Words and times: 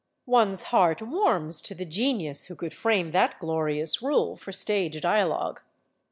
One's 0.25 0.63
heart 0.73 1.03
warms 1.03 1.61
to 1.61 1.75
the 1.75 1.85
genius 1.85 2.45
who 2.45 2.55
could 2.55 2.73
frame 2.73 3.11
that 3.11 3.37
glorious 3.37 4.01
rule 4.01 4.35
for 4.35 4.51
stage 4.51 4.99
dialogue. 4.99 5.61